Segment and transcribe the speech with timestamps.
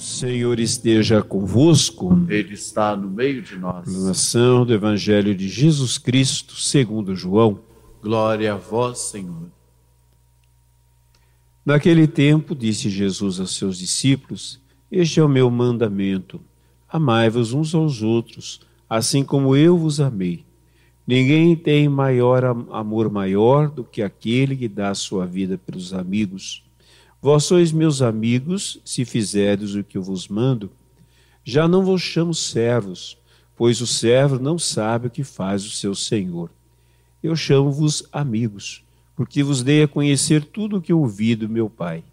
[0.00, 2.26] Senhor esteja convosco.
[2.28, 3.84] Ele está no meio de nós.
[3.84, 7.60] Proclamação do Evangelho de Jesus Cristo, segundo João.
[8.02, 9.48] Glória a vós, Senhor.
[11.64, 16.40] Naquele tempo, disse Jesus a seus discípulos: Este é o meu mandamento:
[16.88, 20.44] amai-vos uns aos outros, assim como eu vos amei.
[21.06, 26.63] Ninguém tem maior amor maior do que aquele que dá a sua vida pelos amigos.
[27.24, 30.70] Vós sois meus amigos, se fizerdes o que eu vos mando.
[31.42, 33.16] Já não vos chamo servos,
[33.56, 36.50] pois o servo não sabe o que faz o seu senhor.
[37.22, 38.84] Eu chamo-vos amigos,
[39.16, 42.04] porque vos dei a conhecer tudo o que ouvi do meu Pai.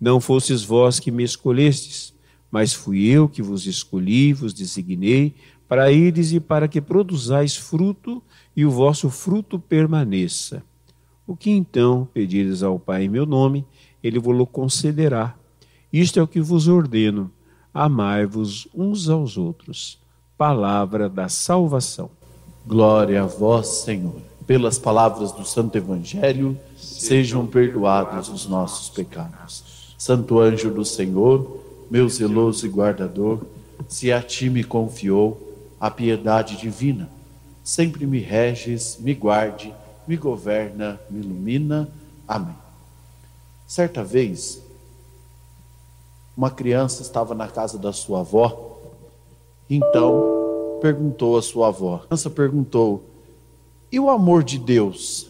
[0.00, 2.14] Não fostes vós que me escolhestes,
[2.48, 5.34] mas fui eu que vos escolhi, vos designei,
[5.66, 8.22] para ires e para que produzais fruto,
[8.54, 10.62] e o vosso fruto permaneça.
[11.26, 13.66] O que então pedires ao Pai em meu nome,
[14.06, 15.34] ele vos concederá.
[15.92, 17.30] Isto é o que vos ordeno:
[17.72, 19.98] amai-vos uns aos outros.
[20.36, 22.10] Palavra da salvação.
[22.66, 24.20] Glória a vós, Senhor.
[24.46, 29.94] Pelas palavras do Santo Evangelho, sejam perdoados os nossos pecados.
[29.98, 33.40] Santo anjo do Senhor, meu zeloso e guardador,
[33.88, 35.40] se a ti me confiou
[35.80, 37.08] a piedade divina,
[37.64, 39.72] sempre me reges, me guarde,
[40.06, 41.88] me governa, me ilumina.
[42.26, 42.65] Amém.
[43.66, 44.62] Certa vez,
[46.36, 48.78] uma criança estava na casa da sua avó,
[49.68, 51.96] então perguntou à sua avó.
[51.96, 53.02] A criança perguntou:
[53.90, 55.28] "E o amor de Deus?"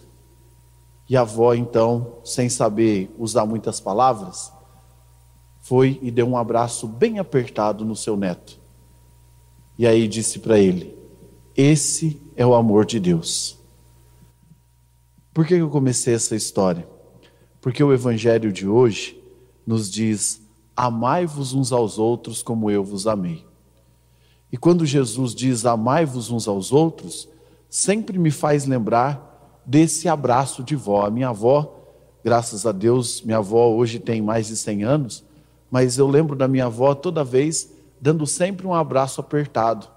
[1.09, 4.53] E a avó então, sem saber usar muitas palavras,
[5.61, 8.59] foi e deu um abraço bem apertado no seu neto.
[9.79, 10.97] E aí disse para ele:
[11.57, 13.57] Esse é o amor de Deus.
[15.33, 16.96] Por que eu comecei essa história?
[17.67, 19.21] Porque o evangelho de hoje
[19.67, 20.41] nos diz:
[20.77, 23.45] amai-vos uns aos outros como eu vos amei.
[24.53, 27.29] E quando Jesus diz amai-vos uns aos outros,
[27.69, 31.05] sempre me faz lembrar desse abraço de vó.
[31.05, 31.83] A minha avó,
[32.23, 35.25] graças a Deus, minha avó hoje tem mais de 100 anos,
[35.69, 39.89] mas eu lembro da minha avó toda vez dando sempre um abraço apertado.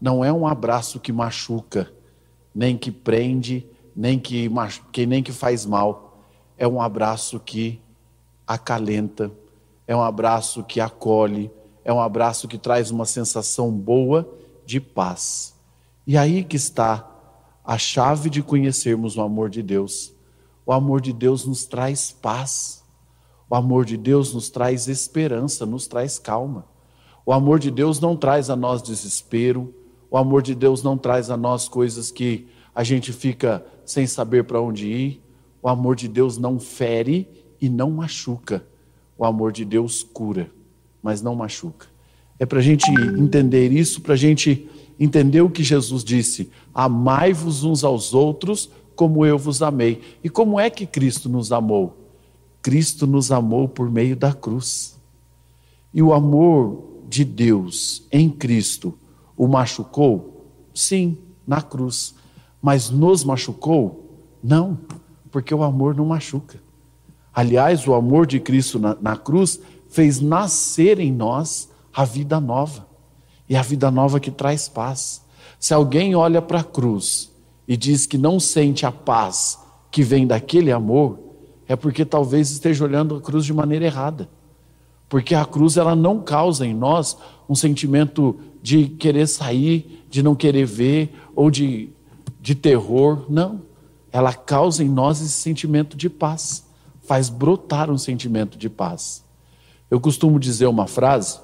[0.00, 1.92] Não é um abraço que machuca,
[2.54, 4.50] nem que prende, nem que,
[5.06, 6.09] nem que faz mal
[6.60, 7.80] é um abraço que
[8.46, 9.32] acalenta,
[9.86, 11.50] é um abraço que acolhe,
[11.82, 14.28] é um abraço que traz uma sensação boa
[14.66, 15.54] de paz.
[16.06, 17.10] E aí que está
[17.64, 20.12] a chave de conhecermos o amor de Deus.
[20.66, 22.84] O amor de Deus nos traz paz.
[23.48, 26.66] O amor de Deus nos traz esperança, nos traz calma.
[27.24, 29.74] O amor de Deus não traz a nós desespero.
[30.10, 34.44] O amor de Deus não traz a nós coisas que a gente fica sem saber
[34.44, 35.29] para onde ir.
[35.62, 37.28] O amor de Deus não fere
[37.60, 38.64] e não machuca.
[39.16, 40.50] O amor de Deus cura,
[41.02, 41.86] mas não machuca.
[42.38, 44.66] É para a gente entender isso, para a gente
[44.98, 50.00] entender o que Jesus disse: amai-vos uns aos outros como eu vos amei.
[50.24, 51.96] E como é que Cristo nos amou?
[52.62, 54.98] Cristo nos amou por meio da cruz.
[55.92, 58.96] E o amor de Deus em Cristo
[59.36, 60.46] o machucou?
[60.74, 61.16] Sim,
[61.46, 62.14] na cruz.
[62.60, 64.18] Mas nos machucou?
[64.42, 64.78] Não
[65.30, 66.60] porque o amor não machuca.
[67.32, 72.86] Aliás, o amor de Cristo na, na cruz fez nascer em nós a vida nova.
[73.48, 75.22] E a vida nova que traz paz.
[75.58, 77.30] Se alguém olha para a cruz
[77.66, 79.58] e diz que não sente a paz
[79.90, 81.18] que vem daquele amor,
[81.66, 84.28] é porque talvez esteja olhando a cruz de maneira errada.
[85.08, 87.16] Porque a cruz ela não causa em nós
[87.48, 91.90] um sentimento de querer sair, de não querer ver ou de,
[92.40, 93.26] de terror.
[93.28, 93.62] Não
[94.12, 96.64] ela causa em nós esse sentimento de paz,
[97.02, 99.24] faz brotar um sentimento de paz.
[99.90, 101.40] Eu costumo dizer uma frase,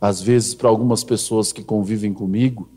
[0.00, 2.68] às vezes para algumas pessoas que convivem comigo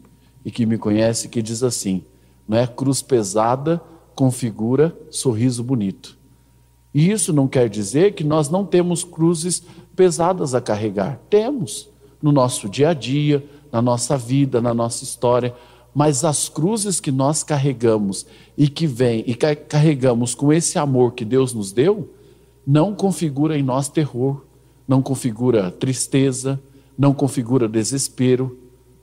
[0.44, 2.04] e que me conhecem, que diz assim:
[2.48, 3.82] não é cruz pesada
[4.16, 6.18] configura sorriso bonito.
[6.94, 9.64] E isso não quer dizer que nós não temos cruzes
[9.96, 11.20] pesadas a carregar.
[11.30, 15.54] Temos no nosso dia a dia, na nossa vida, na nossa história
[15.98, 18.24] mas as cruzes que nós carregamos
[18.56, 22.14] e que vem e carregamos com esse amor que Deus nos deu,
[22.68, 24.44] não configura em nós terror,
[24.88, 26.62] não configura tristeza,
[26.96, 28.60] não configura desespero,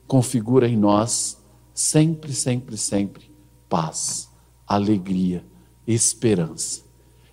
[0.07, 1.37] configura em nós
[1.73, 3.29] sempre, sempre, sempre
[3.67, 4.29] paz,
[4.65, 5.43] alegria,
[5.85, 6.81] esperança.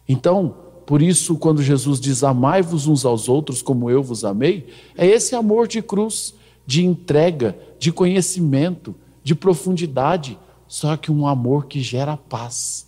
[0.08, 4.66] Então, por isso, quando Jesus diz amai-vos uns aos outros como eu vos amei,
[4.96, 6.34] é esse amor de cruz,
[6.66, 12.86] de entrega, de conhecimento, de profundidade, só que um amor que gera paz.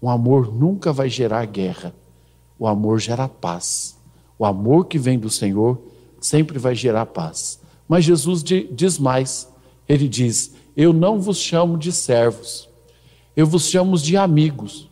[0.00, 1.94] Um amor nunca vai gerar guerra.
[2.58, 3.98] O amor gera paz.
[4.38, 5.80] O amor que vem do Senhor
[6.20, 7.60] sempre vai gerar paz.
[7.88, 9.48] Mas Jesus diz mais:
[9.88, 12.68] Ele diz, Eu não vos chamo de servos,
[13.34, 14.90] eu vos chamo de amigos,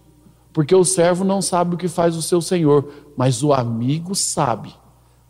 [0.53, 4.75] porque o servo não sabe o que faz o seu senhor, mas o amigo sabe,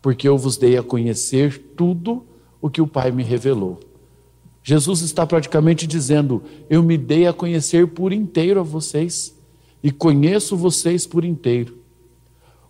[0.01, 2.25] porque eu vos dei a conhecer tudo
[2.61, 3.81] o que o Pai me revelou.
[4.69, 9.33] Jesus está praticamente dizendo: Eu me dei a conhecer por inteiro a vocês
[9.81, 11.79] e conheço vocês por inteiro.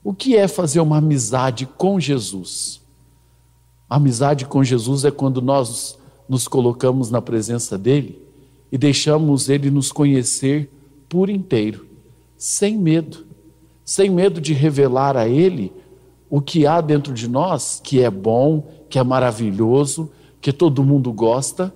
[0.04, 2.82] O que é fazer uma amizade com Jesus?
[3.88, 5.98] A amizade com Jesus é quando nós
[6.28, 8.22] nos colocamos na presença dele
[8.70, 10.70] e deixamos ele nos conhecer
[11.08, 11.86] por inteiro,
[12.36, 13.24] sem medo,
[13.86, 15.72] sem medo de revelar a ele
[16.28, 20.10] o que há dentro de nós, que é bom, que é maravilhoso,
[20.42, 21.72] que todo mundo gosta,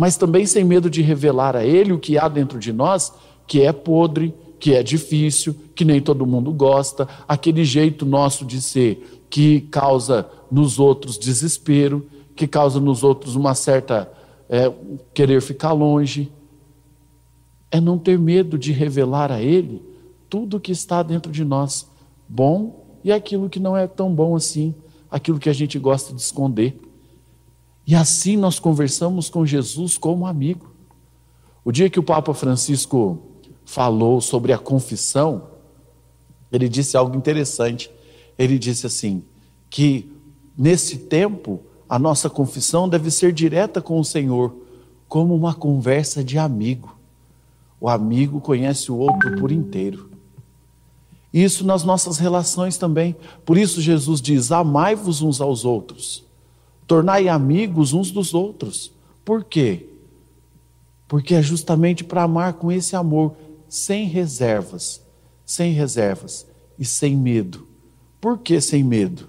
[0.00, 3.12] mas também sem medo de revelar a ele o que há dentro de nós,
[3.46, 8.62] que é podre, que é difícil, que nem todo mundo gosta, aquele jeito nosso de
[8.62, 14.10] ser que causa nos outros desespero, que causa nos outros uma certa
[14.48, 14.72] é,
[15.12, 16.32] querer ficar longe.
[17.70, 19.82] É não ter medo de revelar a Ele
[20.30, 21.86] tudo que está dentro de nós,
[22.26, 24.74] bom e aquilo que não é tão bom assim,
[25.10, 26.74] aquilo que a gente gosta de esconder.
[27.86, 30.70] E assim nós conversamos com Jesus como amigo.
[31.64, 33.18] O dia que o Papa Francisco
[33.64, 35.48] falou sobre a confissão,
[36.50, 37.90] ele disse algo interessante.
[38.38, 39.22] Ele disse assim:
[39.68, 40.10] que
[40.56, 44.54] nesse tempo a nossa confissão deve ser direta com o Senhor,
[45.08, 46.96] como uma conversa de amigo.
[47.80, 50.10] O amigo conhece o outro por inteiro.
[51.32, 53.16] Isso nas nossas relações também.
[53.44, 56.24] Por isso Jesus diz: amai-vos uns aos outros,
[56.90, 58.90] tornai amigos uns dos outros.
[59.24, 59.86] Por quê?
[61.06, 63.36] Porque é justamente para amar com esse amor
[63.68, 65.00] sem reservas,
[65.46, 66.44] sem reservas
[66.76, 67.64] e sem medo.
[68.20, 69.28] Por que sem medo?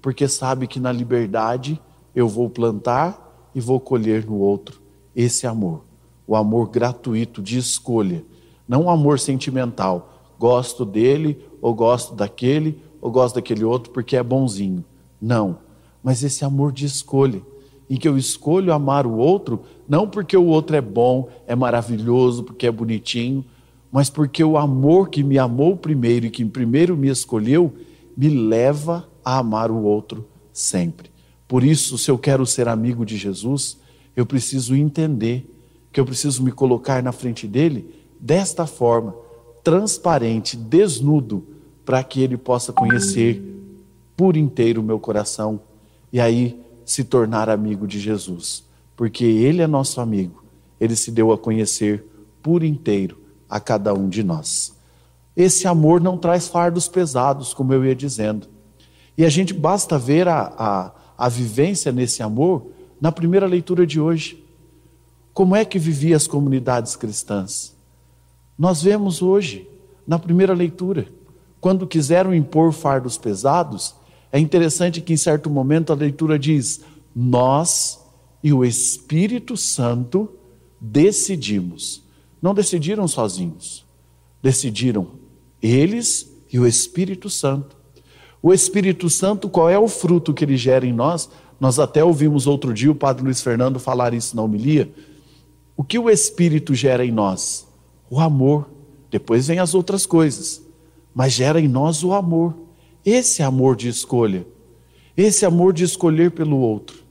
[0.00, 1.78] Porque sabe que na liberdade
[2.14, 4.80] eu vou plantar e vou colher no outro
[5.14, 5.84] esse amor,
[6.26, 8.24] o amor gratuito de escolha,
[8.66, 10.32] não o amor sentimental.
[10.38, 14.82] Gosto dele, ou gosto daquele, ou gosto daquele outro porque é bonzinho.
[15.20, 15.58] Não,
[16.02, 17.40] mas esse amor de escolha,
[17.88, 22.42] em que eu escolho amar o outro, não porque o outro é bom, é maravilhoso,
[22.42, 23.44] porque é bonitinho,
[23.90, 27.72] mas porque o amor que me amou primeiro e que primeiro me escolheu,
[28.16, 31.10] me leva a amar o outro sempre.
[31.46, 33.78] Por isso, se eu quero ser amigo de Jesus,
[34.16, 35.46] eu preciso entender
[35.92, 39.14] que eu preciso me colocar na frente dele desta forma,
[39.62, 41.46] transparente, desnudo,
[41.84, 43.42] para que ele possa conhecer
[44.16, 45.60] por inteiro o meu coração
[46.12, 48.64] e aí se tornar amigo de Jesus,
[48.96, 50.44] porque ele é nosso amigo,
[50.80, 52.04] ele se deu a conhecer
[52.42, 53.18] por inteiro
[53.48, 54.74] a cada um de nós.
[55.36, 58.48] Esse amor não traz fardos pesados, como eu ia dizendo.
[59.16, 62.66] E a gente basta ver a, a, a vivência nesse amor
[63.00, 64.44] na primeira leitura de hoje.
[65.32, 67.74] Como é que viviam as comunidades cristãs?
[68.58, 69.68] Nós vemos hoje,
[70.06, 71.06] na primeira leitura,
[71.60, 73.94] quando quiseram impor fardos pesados,
[74.32, 76.80] é interessante que em certo momento a leitura diz:
[77.14, 78.00] Nós
[78.42, 80.28] e o Espírito Santo
[80.80, 82.02] decidimos.
[82.40, 83.84] Não decidiram sozinhos,
[84.42, 85.06] decidiram
[85.60, 87.76] eles e o Espírito Santo.
[88.42, 91.28] O Espírito Santo, qual é o fruto que ele gera em nós?
[91.60, 94.92] Nós até ouvimos outro dia o Padre Luiz Fernando falar isso na homilia.
[95.76, 97.68] O que o Espírito gera em nós?
[98.10, 98.68] O amor.
[99.12, 100.62] Depois vem as outras coisas,
[101.14, 102.54] mas gera em nós o amor.
[103.04, 104.46] Esse amor de escolha,
[105.16, 107.02] esse amor de escolher pelo outro.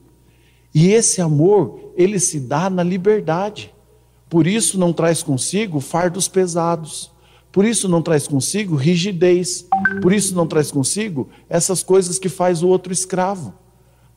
[0.74, 3.72] E esse amor, ele se dá na liberdade.
[4.28, 7.10] Por isso não traz consigo fardos pesados.
[7.50, 9.66] Por isso não traz consigo rigidez.
[10.00, 13.52] Por isso não traz consigo essas coisas que faz o outro escravo.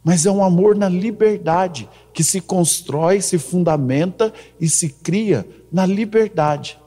[0.02, 5.86] Mas é um amor na liberdade que se constrói, se fundamenta e se cria na
[5.86, 6.80] liberdade.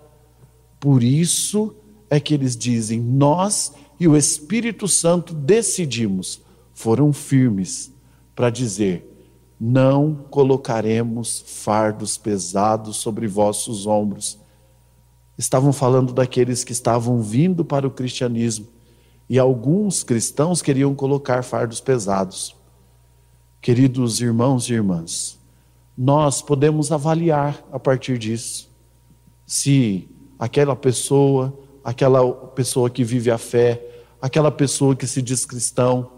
[0.81, 1.75] Por isso
[2.09, 6.41] é que eles dizem: nós e o Espírito Santo decidimos,
[6.73, 7.93] foram firmes
[8.35, 9.09] para dizer:
[9.61, 14.39] não colocaremos fardos pesados sobre vossos ombros.
[15.37, 18.67] Estavam falando daqueles que estavam vindo para o cristianismo
[19.29, 22.57] e alguns cristãos queriam colocar fardos pesados.
[23.61, 25.39] Queridos irmãos e irmãs,
[25.97, 28.71] nós podemos avaliar a partir disso
[29.45, 33.88] se aquela pessoa, aquela pessoa que vive a fé,
[34.21, 36.11] aquela pessoa que se diz cristão,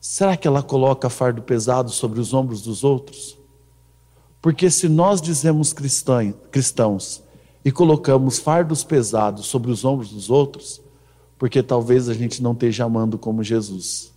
[0.00, 3.36] Será que ela coloca fardo pesado sobre os ombros dos outros?
[4.40, 7.22] Porque se nós dizemos cristãos
[7.62, 10.80] e colocamos fardos pesados sobre os ombros dos outros,
[11.38, 14.08] porque talvez a gente não esteja amando como Jesus.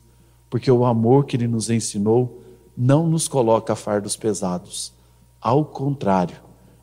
[0.50, 2.44] porque o amor que ele nos ensinou
[2.78, 4.94] não nos coloca fardos pesados.
[5.42, 6.38] Ao contrário,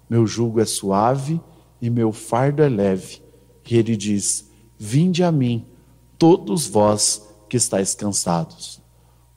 [0.08, 1.40] meu jugo é suave
[1.80, 3.22] e meu fardo é leve.
[3.70, 5.64] E ele diz: Vinde a mim,
[6.20, 8.78] todos vós que estáis cansados.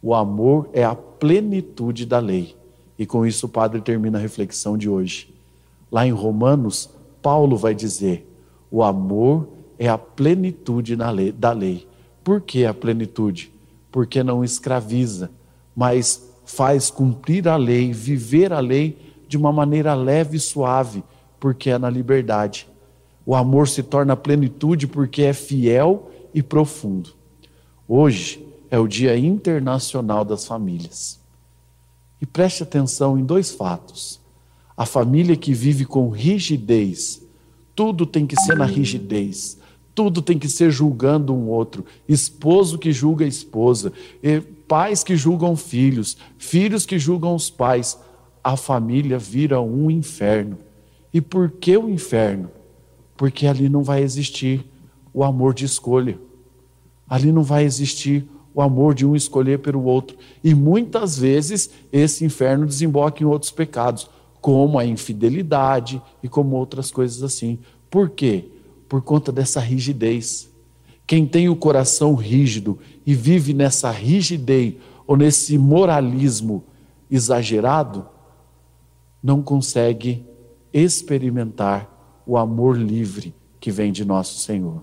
[0.01, 2.57] O amor é a plenitude da lei.
[2.99, 5.33] E com isso o padre termina a reflexão de hoje.
[5.89, 6.89] Lá em Romanos,
[7.21, 8.29] Paulo vai dizer:
[8.69, 9.47] o amor
[9.79, 11.87] é a plenitude lei, da lei.
[12.21, 13.49] Por que a plenitude?
[13.89, 15.31] Porque não escraviza,
[15.73, 21.01] mas faz cumprir a lei, viver a lei de uma maneira leve e suave,
[21.39, 22.67] porque é na liberdade.
[23.25, 27.11] O amor se torna plenitude porque é fiel e profundo.
[27.87, 31.19] Hoje é o Dia Internacional das Famílias.
[32.21, 34.19] E preste atenção em dois fatos.
[34.75, 37.21] A família que vive com rigidez,
[37.75, 39.59] tudo tem que ser na rigidez,
[39.93, 41.85] tudo tem que ser julgando um outro.
[42.07, 43.93] Esposo que julga a esposa,
[44.67, 47.99] pais que julgam filhos, filhos que julgam os pais.
[48.43, 50.57] A família vira um inferno.
[51.13, 52.49] E por que o inferno?
[53.15, 54.65] Porque ali não vai existir
[55.13, 56.19] o amor de escolha.
[57.07, 60.17] Ali não vai existir o amor de um escolher pelo outro.
[60.43, 66.91] E muitas vezes esse inferno desemboca em outros pecados, como a infidelidade e como outras
[66.91, 67.59] coisas assim.
[67.89, 68.45] Por quê?
[68.87, 70.49] Por conta dessa rigidez.
[71.05, 76.63] Quem tem o coração rígido e vive nessa rigidez ou nesse moralismo
[77.09, 78.07] exagerado,
[79.21, 80.25] não consegue
[80.73, 84.81] experimentar o amor livre que vem de nosso Senhor.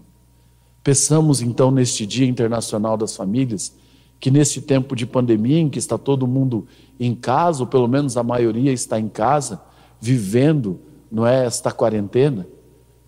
[0.90, 3.72] Peçamos então neste Dia Internacional das Famílias
[4.18, 6.66] que neste tempo de pandemia em que está todo mundo
[6.98, 9.62] em casa, ou pelo menos a maioria está em casa,
[10.00, 12.44] vivendo, não é esta quarentena,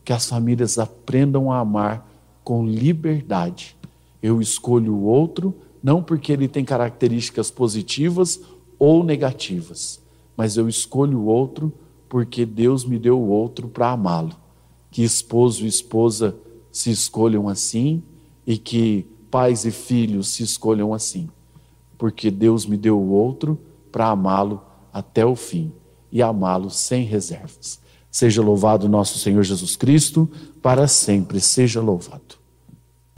[0.05, 2.09] que as famílias aprendam a amar
[2.45, 3.77] com liberdade.
[4.23, 8.41] Eu escolho o outro não porque ele tem características positivas
[8.79, 10.01] ou negativas,
[10.37, 11.73] mas eu escolho o outro
[12.09, 14.37] porque Deus me deu o outro para amá-lo.
[14.89, 16.37] Que esposo e esposa
[16.73, 18.02] se escolham assim
[18.47, 21.29] e que pais e filhos se escolham assim,
[21.97, 23.59] porque Deus me deu o outro
[23.93, 24.61] para amá-lo
[24.93, 25.73] até o fim
[26.11, 27.81] e amá-lo sem reservas.
[28.11, 30.29] Seja louvado nosso Senhor Jesus Cristo,
[30.61, 32.42] para sempre seja louvado.